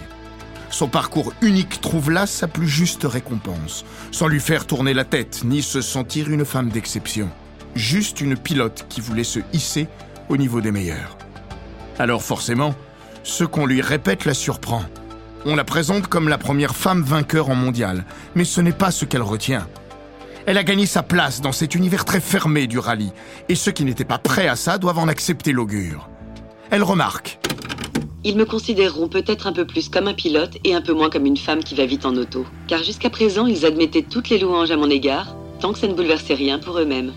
[0.71, 5.43] Son parcours unique trouve là sa plus juste récompense, sans lui faire tourner la tête
[5.45, 7.29] ni se sentir une femme d'exception.
[7.75, 9.89] Juste une pilote qui voulait se hisser
[10.29, 11.19] au niveau des meilleurs.
[11.99, 12.77] Alors forcément,
[13.25, 14.85] ce qu'on lui répète la surprend.
[15.45, 18.05] On la présente comme la première femme vainqueur en mondial,
[18.37, 19.67] mais ce n'est pas ce qu'elle retient.
[20.45, 23.13] Elle a gagné sa place dans cet univers très fermé du rallye,
[23.49, 26.09] et ceux qui n'étaient pas prêts à ça doivent en accepter l'augure.
[26.71, 27.39] Elle remarque.
[28.25, 31.27] Ils me considéreront peut-être un peu plus comme un pilote et un peu moins comme
[31.27, 32.45] une femme qui va vite en auto.
[32.67, 35.95] Car jusqu'à présent, ils admettaient toutes les louanges à mon égard, tant que ça ne
[35.95, 37.13] bouleversait rien pour eux-mêmes.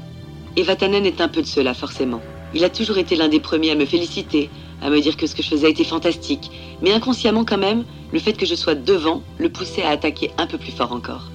[0.56, 2.22] Et Vatanen est un peu de cela, forcément.
[2.54, 4.50] Il a toujours été l'un des premiers à me féliciter,
[4.82, 6.52] à me dire que ce que je faisais était fantastique.
[6.82, 10.48] Mais inconsciemment quand même, le fait que je sois devant le poussait à attaquer un
[10.48, 11.32] peu plus fort encore.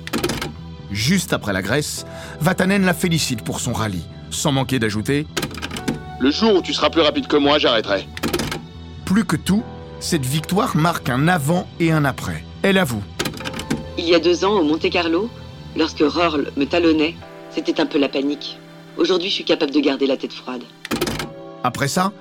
[0.91, 2.05] Juste après la Grèce,
[2.41, 5.27] Vatanen la félicite pour son rallye, sans manquer d'ajouter
[6.19, 8.07] Le jour où tu seras plus rapide que moi, j'arrêterai.
[9.05, 9.63] Plus que tout,
[10.01, 12.45] cette victoire marque un avant et un après.
[12.63, 13.03] Elle avoue.
[13.99, 15.31] Il y a deux ans, au Monte Carlo,
[15.77, 17.15] lorsque Rorl me talonnait,
[17.51, 18.59] c'était un peu la panique.
[18.97, 20.63] Aujourd'hui, je suis capable de garder la tête froide.
[21.63, 22.13] Après ça,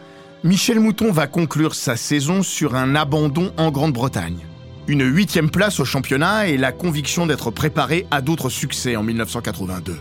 [0.43, 4.45] Michel Mouton va conclure sa saison sur un abandon en Grande-Bretagne.
[4.89, 9.99] Une huitième place au championnat et la conviction d'être préparé à d'autres succès en 1982.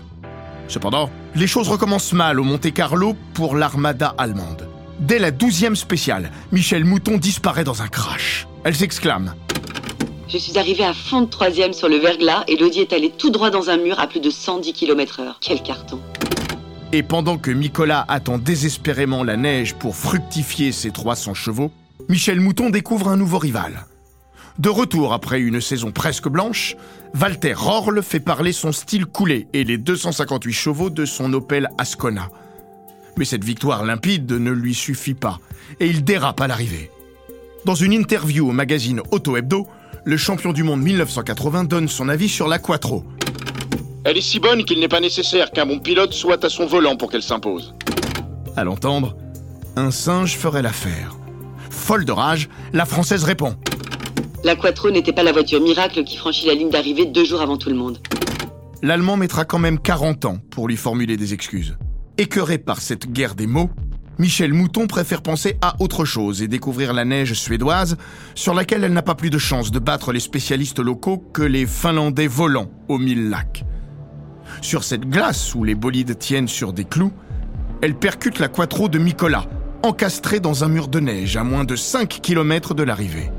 [0.66, 4.66] Cependant, les choses recommencent mal au Monte Carlo pour l'armada allemande.
[4.98, 8.48] Dès la douzième spéciale, Michel Mouton disparaît dans un crash.
[8.64, 9.34] Elle s'exclame.
[10.26, 13.28] Je suis arrivée à fond de troisième sur le verglas et l'Audi est allé tout
[13.28, 15.36] droit dans un mur à plus de 110 km heure.
[15.42, 16.00] Quel carton
[16.92, 21.72] Et pendant que Nicolas attend désespérément la neige pour fructifier ses 300 chevaux,
[22.08, 23.84] Michel Mouton découvre un nouveau rival.
[24.58, 26.74] De retour après une saison presque blanche,
[27.14, 32.28] Walter Rorl fait parler son style coulé et les 258 chevaux de son Opel Ascona.
[33.16, 35.38] Mais cette victoire limpide ne lui suffit pas
[35.78, 36.90] et il dérape à l'arrivée.
[37.66, 39.68] Dans une interview au magazine Auto Hebdo,
[40.04, 43.04] le champion du monde 1980 donne son avis sur la Quattro.
[44.04, 46.96] Elle est si bonne qu'il n'est pas nécessaire qu'un bon pilote soit à son volant
[46.96, 47.74] pour qu'elle s'impose.
[48.56, 49.16] À l'entendre,
[49.76, 51.16] un singe ferait l'affaire.
[51.70, 53.56] Folle de rage, la Française répond.
[54.44, 57.56] La Quattro n'était pas la voiture miracle qui franchit la ligne d'arrivée deux jours avant
[57.56, 57.98] tout le monde.
[58.82, 61.76] L'Allemand mettra quand même 40 ans pour lui formuler des excuses.
[62.18, 63.70] Écœuré par cette guerre des mots,
[64.18, 67.96] Michel Mouton préfère penser à autre chose et découvrir la neige suédoise,
[68.36, 71.66] sur laquelle elle n'a pas plus de chance de battre les spécialistes locaux que les
[71.66, 73.64] Finlandais volants aux mille lacs.
[74.60, 77.12] Sur cette glace où les bolides tiennent sur des clous,
[77.82, 79.46] elle percute la quattro de Nicolas,
[79.82, 83.30] encastrée dans un mur de neige à moins de 5 km de l'arrivée.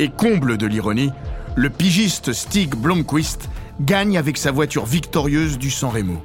[0.00, 1.12] Et comble de l'ironie,
[1.54, 3.48] le pigiste Stig Blomqvist
[3.80, 6.20] gagne avec sa voiture victorieuse du San Remo.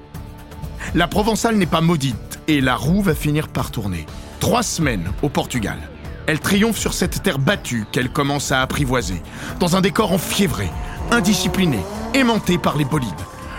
[0.95, 4.08] La Provençale n'est pas maudite et la roue va finir par tourner.
[4.39, 5.77] Trois semaines au Portugal.
[6.25, 9.21] Elle triomphe sur cette terre battue qu'elle commence à apprivoiser,
[9.60, 10.69] dans un décor enfiévré,
[11.12, 11.79] indiscipliné,
[12.15, 13.10] aimanté par les bolides.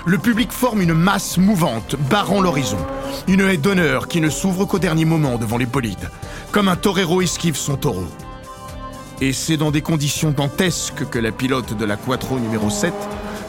[0.06, 2.78] Le public forme une masse mouvante, barrant l'horizon.
[3.28, 6.10] Une haie d'honneur qui ne s'ouvre qu'au dernier moment devant les bolides,
[6.50, 8.08] comme un torero esquive son taureau.
[9.22, 12.94] Et c'est dans des conditions dantesques que la pilote de la Quattro numéro 7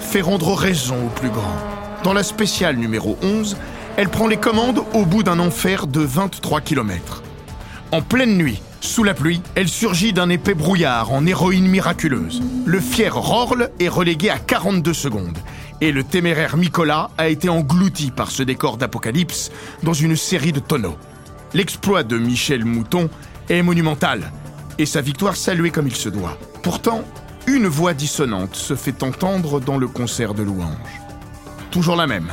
[0.02, 1.56] fait rendre raison au plus grand.
[2.04, 3.56] Dans la spéciale numéro 11,
[3.96, 7.24] elle prend les commandes au bout d'un enfer de 23 km.
[7.94, 12.42] En pleine nuit, sous la pluie, elle surgit d'un épais brouillard en héroïne miraculeuse.
[12.66, 15.38] Le fier Rorle est relégué à 42 secondes.
[15.80, 19.52] Et le téméraire Nicolas a été englouti par ce décor d'apocalypse
[19.84, 20.98] dans une série de tonneaux.
[21.54, 23.10] L'exploit de Michel Mouton
[23.50, 24.32] est monumental
[24.82, 26.38] et sa victoire saluée comme il se doit.
[26.64, 27.04] Pourtant,
[27.48, 31.02] une voix dissonante se fait entendre dans le concert de louanges
[31.72, 32.32] toujours la même.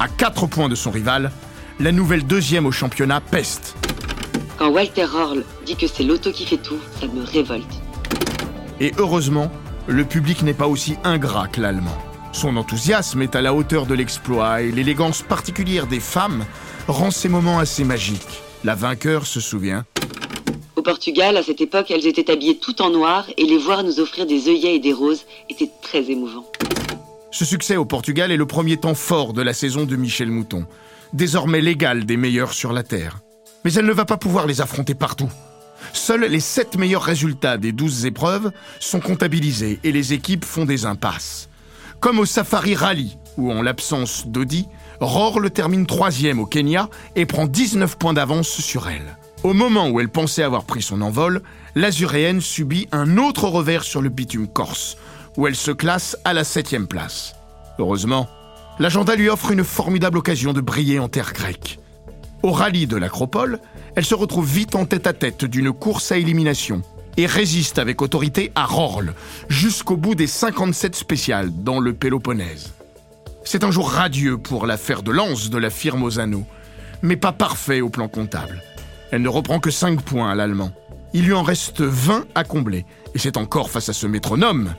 [0.00, 1.30] À 4 points de son rival,
[1.78, 3.76] la nouvelle deuxième au championnat peste.
[4.58, 7.80] Quand Walter Horl dit que c'est l'auto qui fait tout, ça me révolte.
[8.80, 9.52] Et heureusement,
[9.86, 11.96] le public n'est pas aussi ingrat que l'allemand.
[12.32, 16.44] Son enthousiasme est à la hauteur de l'exploit et l'élégance particulière des femmes
[16.88, 18.42] rend ces moments assez magiques.
[18.64, 19.84] La vainqueur se souvient.
[20.82, 24.00] Au Portugal, à cette époque, elles étaient habillées tout en noir et les voir nous
[24.00, 26.44] offrir des œillets et des roses était très émouvant.
[27.30, 30.66] Ce succès au Portugal est le premier temps fort de la saison de Michel Mouton,
[31.12, 33.20] désormais l'égal des meilleurs sur la Terre.
[33.64, 35.30] Mais elle ne va pas pouvoir les affronter partout.
[35.92, 40.84] Seuls les 7 meilleurs résultats des 12 épreuves sont comptabilisés et les équipes font des
[40.84, 41.48] impasses.
[42.00, 44.66] Comme au Safari Rally, où en l'absence d'Audi,
[45.00, 49.16] le termine troisième au Kenya et prend 19 points d'avance sur elle.
[49.42, 51.42] Au moment où elle pensait avoir pris son envol,
[51.74, 54.96] l'Azuréenne subit un autre revers sur le bitume corse,
[55.36, 57.34] où elle se classe à la septième place.
[57.80, 58.28] Heureusement,
[58.78, 61.80] l'agenda lui offre une formidable occasion de briller en terre grecque.
[62.44, 63.58] Au rallye de l'Acropole,
[63.96, 66.82] elle se retrouve vite en tête-à-tête d'une course à élimination
[67.16, 69.12] et résiste avec autorité à Rorle
[69.48, 72.72] jusqu'au bout des 57 spéciales dans le Péloponnèse.
[73.44, 76.46] C'est un jour radieux pour l'affaire de lance de la firme Ozano,
[77.02, 78.62] mais pas parfait au plan comptable.
[79.12, 80.72] Elle ne reprend que 5 points à l'allemand.
[81.14, 84.74] Il lui en reste 20 à combler, et c'est encore face à ce métronome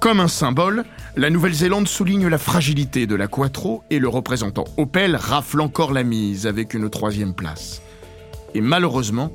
[0.00, 0.84] comme un symbole,
[1.16, 6.02] la Nouvelle-Zélande souligne la fragilité de la Quattro et le représentant Opel rafle encore la
[6.02, 7.80] mise avec une troisième place.
[8.54, 9.32] Et malheureusement,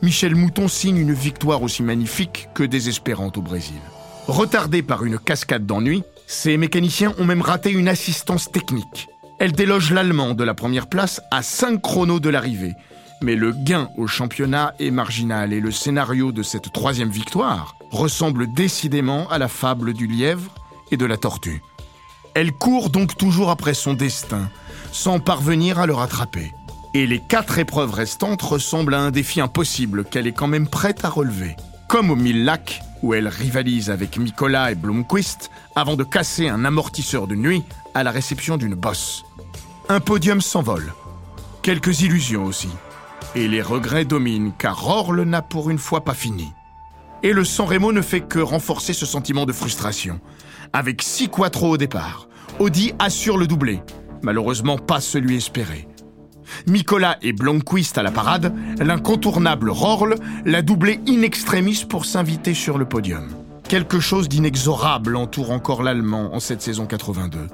[0.00, 3.80] Michel Mouton signe une victoire aussi magnifique que désespérante au Brésil.
[4.28, 9.08] Retardé par une cascade d'ennui, ces mécaniciens ont même raté une assistance technique.
[9.44, 12.72] Elle déloge l'Allemand de la première place à 5 chronos de l'arrivée.
[13.20, 18.50] Mais le gain au championnat est marginal et le scénario de cette troisième victoire ressemble
[18.50, 20.50] décidément à la fable du lièvre
[20.90, 21.60] et de la tortue.
[22.32, 24.48] Elle court donc toujours après son destin,
[24.92, 26.54] sans parvenir à le rattraper.
[26.94, 31.04] Et les quatre épreuves restantes ressemblent à un défi impossible qu'elle est quand même prête
[31.04, 31.54] à relever.
[31.86, 36.64] Comme au Mille Lacs, où elle rivalise avec Nicolas et Blomqvist avant de casser un
[36.64, 37.62] amortisseur de nuit
[37.94, 39.24] à la réception d'une bosse.
[39.88, 40.92] Un podium s'envole.
[41.62, 42.68] Quelques illusions aussi.
[43.34, 46.48] Et les regrets dominent car Orle n'a pour une fois pas fini.
[47.22, 50.20] Et le San Remo ne fait que renforcer ce sentiment de frustration.
[50.72, 52.28] Avec six quattro au départ,
[52.58, 53.80] Audi assure le doublé.
[54.22, 55.88] Malheureusement pas celui espéré.
[56.66, 62.78] Nicolas et Blomqvist à la parade, l'incontournable Rorle l'a doublé in extremis pour s'inviter sur
[62.78, 63.28] le podium.
[63.68, 67.48] Quelque chose d'inexorable entoure encore l'Allemand en cette saison 82.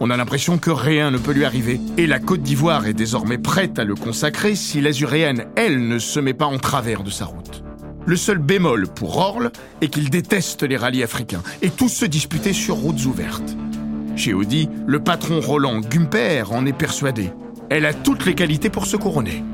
[0.00, 3.38] On a l'impression que rien ne peut lui arriver, et la Côte d'Ivoire est désormais
[3.38, 7.24] prête à le consacrer si l'Azuréenne, elle, ne se met pas en travers de sa
[7.24, 7.64] route.
[8.06, 12.52] Le seul bémol pour Orle est qu'il déteste les rallyes africains et tous se disputer
[12.52, 13.56] sur routes ouvertes.
[14.14, 17.30] Chez Audi, le patron Roland Gumper en est persuadé.
[17.68, 19.44] Elle a toutes les qualités pour se couronner.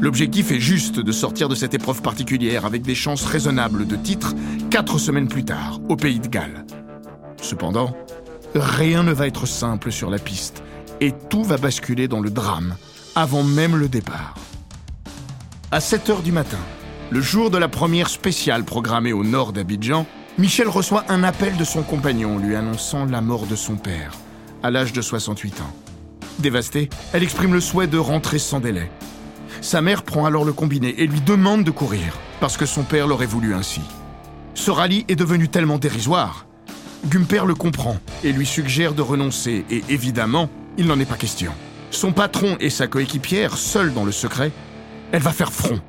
[0.00, 4.34] L'objectif est juste de sortir de cette épreuve particulière avec des chances raisonnables de titre
[4.70, 6.64] quatre semaines plus tard, au Pays de Galles.
[7.40, 7.96] Cependant,
[8.54, 10.62] rien ne va être simple sur la piste
[11.00, 12.76] et tout va basculer dans le drame
[13.14, 14.34] avant même le départ.
[15.70, 16.58] À 7 heures du matin,
[17.10, 20.06] le jour de la première spéciale programmée au nord d'Abidjan,
[20.38, 24.12] Michel reçoit un appel de son compagnon lui annonçant la mort de son père,
[24.62, 25.74] à l'âge de 68 ans.
[26.38, 28.90] Dévastée, elle exprime le souhait de rentrer sans délai.
[29.60, 33.08] Sa mère prend alors le combiné et lui demande de courir, parce que son père
[33.08, 33.80] l'aurait voulu ainsi.
[34.54, 36.46] Ce rallye est devenu tellement dérisoire.
[37.06, 41.52] Gumper le comprend et lui suggère de renoncer, et évidemment, il n'en est pas question.
[41.90, 44.52] Son patron et sa coéquipière, seuls dans le secret,
[45.12, 45.80] elle va faire front.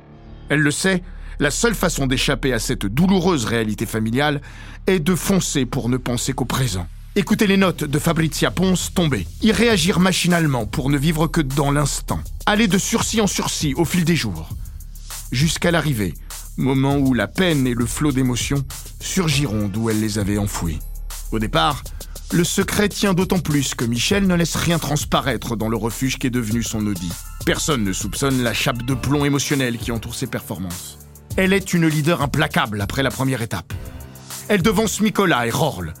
[0.48, 1.02] Elle le sait,
[1.38, 4.40] la seule façon d'échapper à cette douloureuse réalité familiale
[4.86, 6.86] est de foncer pour ne penser qu'au présent.
[7.16, 9.26] Écoutez les notes de Fabrizia Ponce tomber.
[9.42, 12.20] Y réagir machinalement pour ne vivre que dans l'instant.
[12.46, 14.48] Aller de sursis en sursis au fil des jours.
[15.32, 16.14] Jusqu'à l'arrivée,
[16.56, 18.64] moment où la peine et le flot d'émotions
[19.00, 20.78] surgiront d'où elle les avait enfouis.
[21.32, 21.82] Au départ,
[22.32, 26.26] le secret tient d'autant plus que Michel ne laisse rien transparaître dans le refuge qui
[26.26, 27.12] est devenu son Audi.
[27.44, 30.98] Personne ne soupçonne la chape de plomb émotionnel qui entoure ses performances.
[31.36, 33.72] Elle est une leader implacable après la première étape.
[34.48, 35.94] Elle devance Mikola et Rorl,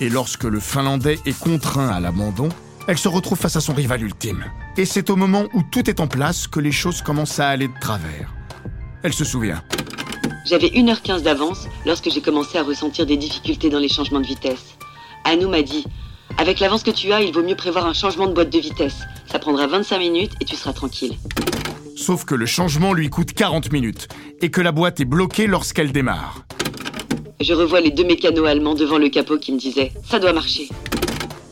[0.00, 2.48] et lorsque le Finlandais est contraint à l'abandon,
[2.88, 4.44] elle se retrouve face à son rival ultime.
[4.76, 7.68] Et c'est au moment où tout est en place que les choses commencent à aller
[7.68, 8.32] de travers.
[9.02, 9.62] Elle se souvient.
[10.46, 14.76] J'avais 1h15 d'avance lorsque j'ai commencé à ressentir des difficultés dans les changements de vitesse.
[15.24, 15.84] Anou m'a dit
[16.38, 18.96] Avec l'avance que tu as, il vaut mieux prévoir un changement de boîte de vitesse.
[19.30, 21.16] Ça prendra 25 minutes et tu seras tranquille.
[21.94, 24.08] Sauf que le changement lui coûte 40 minutes
[24.40, 26.44] et que la boîte est bloquée lorsqu'elle démarre.
[27.40, 30.68] Je revois les deux mécanos allemands devant le capot qui me disaient Ça doit marcher.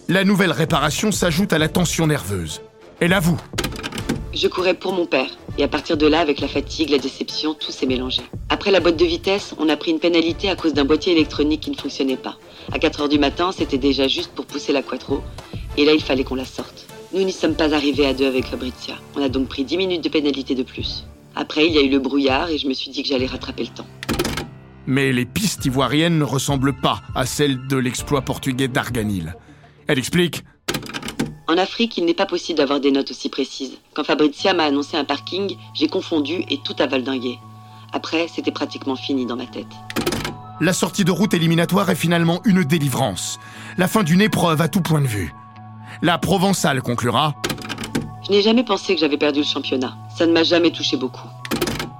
[0.08, 2.62] La nouvelle réparation s'ajoute à la tension nerveuse.
[3.00, 3.38] Elle avoue.
[4.40, 5.36] Je courais pour mon père.
[5.58, 8.22] Et à partir de là, avec la fatigue, la déception, tout s'est mélangé.
[8.50, 11.62] Après la boîte de vitesse, on a pris une pénalité à cause d'un boîtier électronique
[11.62, 12.36] qui ne fonctionnait pas.
[12.72, 15.24] À 4 heures du matin, c'était déjà juste pour pousser la quattro.
[15.76, 16.86] Et là, il fallait qu'on la sorte.
[17.12, 18.94] Nous n'y sommes pas arrivés à deux avec Fabrizia.
[19.16, 21.04] On a donc pris 10 minutes de pénalité de plus.
[21.34, 23.64] Après, il y a eu le brouillard et je me suis dit que j'allais rattraper
[23.64, 23.86] le temps
[24.90, 29.36] mais les pistes ivoiriennes ne ressemblent pas à celles de l'exploit portugais d'Arganil.
[29.86, 30.44] Elle explique
[31.50, 33.78] En Afrique, il n'est pas possible d'avoir des notes aussi précises.
[33.94, 37.38] Quand Fabrizia m'a annoncé un parking, j'ai confondu et tout a valdingué.
[37.94, 39.66] Après, c'était pratiquement fini dans ma tête.
[40.60, 43.38] La sortie de route éliminatoire est finalement une délivrance.
[43.78, 45.32] La fin d'une épreuve à tout point de vue.
[46.02, 47.34] La Provençale conclura
[48.26, 49.96] Je n'ai jamais pensé que j'avais perdu le championnat.
[50.14, 51.28] Ça ne m'a jamais touché beaucoup.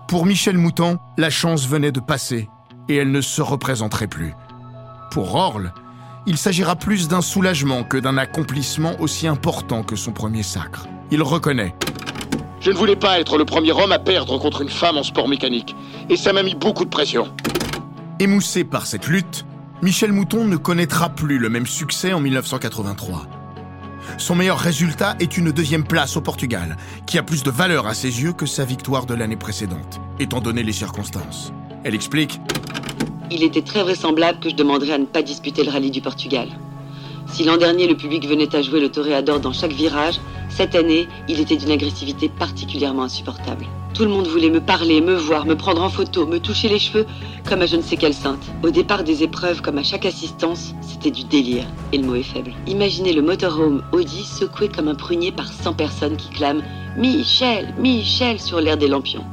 [0.09, 2.51] Pour Michel Mouton, la chance venait de passer
[2.91, 4.35] et elle ne se représenterait plus.
[5.11, 5.73] Pour Rorl,
[6.29, 10.87] il s'agira plus d'un soulagement que d'un accomplissement aussi important que son premier sacre.
[11.11, 11.75] Il reconnaît.
[12.61, 15.27] Je ne voulais pas être le premier homme à perdre contre une femme en sport
[15.27, 15.75] mécanique,
[16.11, 17.29] et ça m'a mis beaucoup de pression.
[18.21, 19.47] Émoussé par cette lutte,
[19.81, 23.27] Michel Mouton ne connaîtra plus le même succès en 1983.
[24.19, 27.95] Son meilleur résultat est une deuxième place au Portugal, qui a plus de valeur à
[27.95, 31.55] ses yeux que sa victoire de l'année précédente, étant donné les circonstances.
[31.85, 32.39] Elle explique
[33.31, 36.49] il était très vraisemblable que je demanderais à ne pas disputer le rallye du Portugal.
[37.31, 41.07] Si l'an dernier le public venait à jouer le toréador dans chaque virage, cette année,
[41.29, 43.67] il était d'une agressivité particulièrement insupportable.
[43.95, 46.79] Tout le monde voulait me parler, me voir, me prendre en photo, me toucher les
[46.79, 47.07] cheveux,
[47.47, 48.45] comme à je ne sais quelle sainte.
[48.63, 52.23] Au départ des épreuves, comme à chaque assistance, c'était du délire, et le mot est
[52.23, 52.53] faible.
[52.67, 56.63] Imaginez le motorhome Audi secoué comme un prunier par 100 personnes qui clament
[56.97, 59.25] Michel, Michel sur l'air des lampions.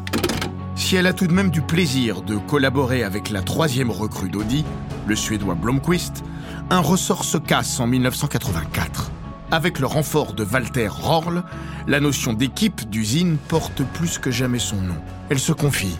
[0.85, 4.63] Si elle a tout de même du plaisir de collaborer avec la troisième recrue d'Audi,
[5.07, 6.23] le Suédois Blomqvist,
[6.69, 9.09] un ressort se casse en 1984.
[9.49, 11.43] Avec le renfort de Walter Rorl,
[11.87, 14.93] la notion d'équipe d'usine porte plus que jamais son nom.
[15.31, 15.97] Elle se confie.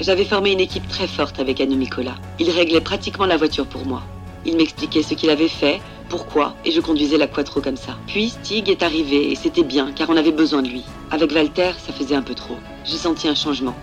[0.00, 2.16] J'avais formé une équipe très forte avec Anne Nicolas.
[2.40, 4.02] Il réglait pratiquement la voiture pour moi.
[4.44, 7.96] Il m'expliquait ce qu'il avait fait, pourquoi, et je conduisais la quattro comme ça.
[8.08, 10.82] Puis Stig est arrivé, et c'était bien, car on avait besoin de lui.
[11.12, 12.56] Avec Walter, ça faisait un peu trop.
[12.84, 13.74] J'ai senti un changement.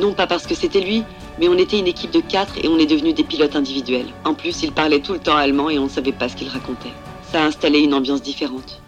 [0.00, 1.04] Non pas parce que c'était lui,
[1.38, 4.08] mais on était une équipe de quatre et on est devenus des pilotes individuels.
[4.24, 6.48] En plus, il parlait tout le temps allemand et on ne savait pas ce qu'il
[6.48, 6.92] racontait.
[7.30, 8.80] Ça a installé une ambiance différente.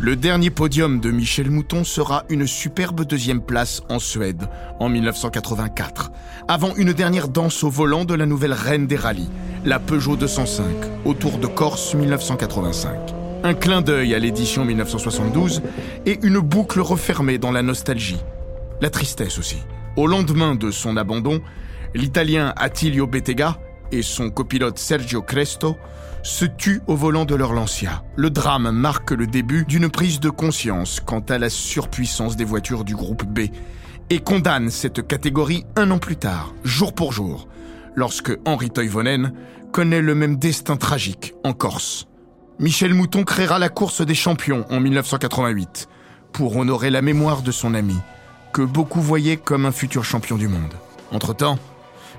[0.00, 6.10] Le dernier podium de Michel Mouton sera une superbe deuxième place en Suède en 1984,
[6.46, 9.30] avant une dernière danse au volant de la nouvelle reine des rallyes,
[9.64, 10.64] la Peugeot 205,
[11.06, 13.14] autour de Corse 1985.
[13.44, 15.62] Un clin d'œil à l'édition 1972
[16.06, 18.20] et une boucle refermée dans la nostalgie.
[18.80, 19.58] La tristesse aussi.
[19.96, 21.40] Au lendemain de son abandon,
[21.94, 23.58] l'Italien Attilio Bettega
[23.92, 25.76] et son copilote Sergio Cresto
[26.22, 28.02] se tuent au volant de leur Lancia.
[28.16, 32.84] Le drame marque le début d'une prise de conscience quant à la surpuissance des voitures
[32.84, 33.50] du groupe B
[34.10, 37.48] et condamne cette catégorie un an plus tard, jour pour jour,
[37.94, 39.32] lorsque Henri Toivonen
[39.72, 42.06] connaît le même destin tragique en Corse.
[42.58, 45.88] Michel Mouton créera la course des champions en 1988,
[46.32, 47.96] pour honorer la mémoire de son ami,
[48.54, 50.72] que beaucoup voyaient comme un futur champion du monde.
[51.10, 51.58] Entre-temps,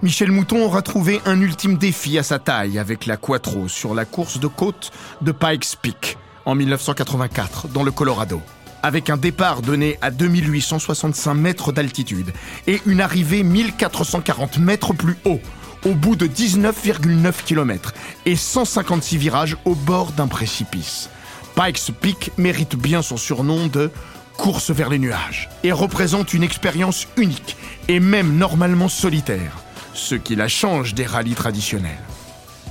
[0.03, 4.03] Michel Mouton aura trouvé un ultime défi à sa taille avec la Quattro sur la
[4.03, 8.41] course de côte de Pikes Peak en 1984 dans le Colorado.
[8.83, 12.33] Avec un départ donné à 2865 mètres d'altitude
[12.67, 15.39] et une arrivée 1440 mètres plus haut,
[15.85, 17.93] au bout de 19,9 km
[18.25, 21.09] et 156 virages au bord d'un précipice.
[21.55, 23.89] Pikes Peak mérite bien son surnom de
[24.37, 27.57] course vers les nuages et représente une expérience unique
[27.87, 29.57] et même normalement solitaire,
[29.93, 31.91] ce qui la change des rallyes traditionnels.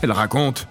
[0.02, 0.68] Elle raconte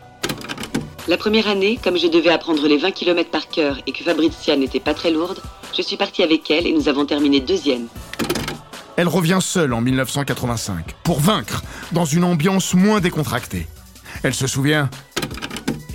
[1.07, 4.55] La première année, comme je devais apprendre les 20 km par cœur et que Fabrizia
[4.55, 5.41] n'était pas très lourde,
[5.75, 7.87] je suis partie avec elle et nous avons terminé deuxième.
[8.95, 13.67] Elle revient seule en 1985 pour vaincre dans une ambiance moins décontractée.
[14.21, 14.89] Elle se souvient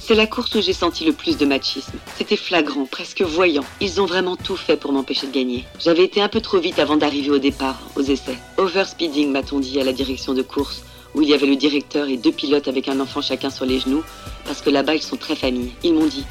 [0.08, 1.98] c'est la course où j'ai senti le plus de machisme.
[2.16, 3.64] C'était flagrant, presque voyant.
[3.82, 5.66] Ils ont vraiment tout fait pour m'empêcher de gagner.
[5.78, 8.38] J'avais été un peu trop vite avant d'arriver au départ, aux essais.
[8.56, 10.82] Overspeeding, m'a-t-on dit à la direction de course,
[11.14, 13.80] où il y avait le directeur et deux pilotes avec un enfant chacun sur les
[13.80, 14.02] genoux,
[14.46, 15.74] parce que là-bas ils sont très familles.
[15.82, 16.24] Ils m'ont dit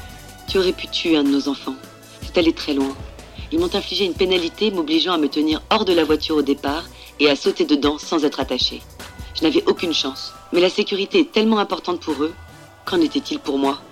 [0.48, 1.76] Tu aurais pu tuer un de nos enfants.
[2.22, 2.96] C'est allé très loin.
[3.52, 6.86] Ils m'ont infligé une pénalité m'obligeant à me tenir hors de la voiture au départ
[7.20, 8.82] et à sauter dedans sans être attaché.
[9.36, 10.32] Je n'avais aucune chance.
[10.52, 12.32] Mais la sécurité est tellement importante pour eux
[12.88, 13.82] Qu'en était-il pour moi?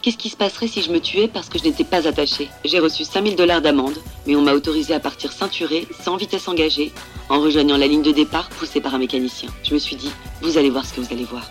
[0.00, 2.48] Qu'est-ce qui se passerait si je me tuais parce que je n'étais pas attachée?
[2.64, 6.92] J'ai reçu 5000 dollars d'amende, mais on m'a autorisé à partir ceinturée, sans vitesse engagée,
[7.28, 9.48] en rejoignant la ligne de départ poussée par un mécanicien.
[9.64, 11.42] Je me suis dit, vous allez voir ce que vous allez voir.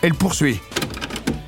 [0.00, 0.58] Elle poursuit.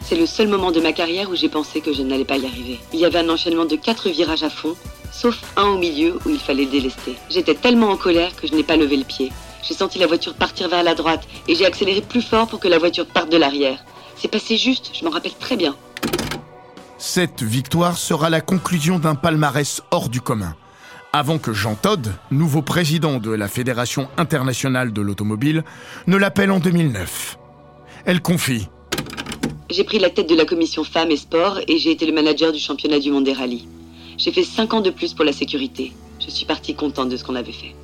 [0.07, 2.47] C'est le seul moment de ma carrière où j'ai pensé que je n'allais pas y
[2.47, 2.79] arriver.
[2.93, 4.77] Il y avait un enchaînement de quatre virages à fond,
[5.11, 7.17] sauf un au milieu où il fallait délester.
[7.29, 9.33] J'étais tellement en colère que je n'ai pas levé le pied.
[9.65, 12.69] J'ai senti la voiture partir vers la droite et j'ai accéléré plus fort pour que
[12.69, 13.85] la voiture parte de l'arrière.
[14.17, 15.77] C'est passé juste, je m'en rappelle très bien.
[16.99, 20.55] Cette victoire sera la conclusion d'un palmarès hors du commun.
[21.13, 25.65] Avant que Jean Todd, nouveau président de la Fédération internationale de l'automobile,
[26.07, 27.39] ne l'appelle en 2009.
[28.05, 28.69] Elle confie
[29.71, 32.53] J'ai pris la tête de la commission femmes et sport et j'ai été le manager
[32.53, 33.69] du championnat du monde des rallyes.
[34.17, 35.93] J'ai fait 5 ans de plus pour la sécurité.
[36.25, 37.75] Je suis partie contente de ce qu'on avait fait.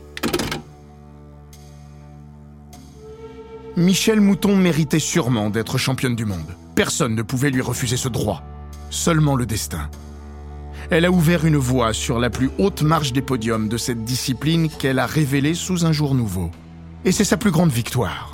[3.76, 6.56] Michel Mouton méritait sûrement d'être championne du monde.
[6.74, 8.42] Personne ne pouvait lui refuser ce droit.
[8.90, 9.88] Seulement le destin.
[10.90, 14.68] Elle a ouvert une voie sur la plus haute marche des podiums de cette discipline
[14.68, 16.50] qu'elle a révélée sous un jour nouveau.
[17.04, 18.32] Et c'est sa plus grande victoire.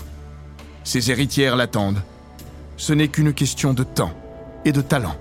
[0.85, 2.03] Ses héritières l'attendent.
[2.79, 4.15] Ce n'est qu'une question de temps
[4.65, 5.17] et de talent.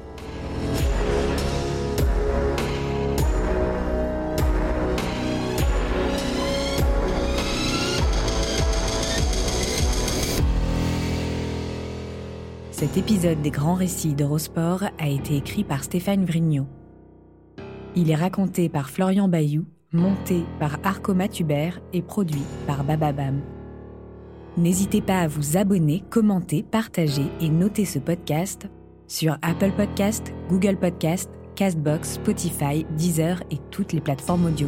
[12.77, 16.67] Cet épisode des grands récits d'Eurosport a été écrit par Stéphane Vrignot.
[17.95, 19.63] Il est raconté par Florian Bayou,
[19.93, 23.39] monté par Arco Matubert et produit par Bababam.
[24.57, 28.67] N'hésitez pas à vous abonner, commenter, partager et noter ce podcast
[29.07, 34.67] sur Apple Podcast, Google Podcast, Castbox, Spotify, Deezer et toutes les plateformes audio.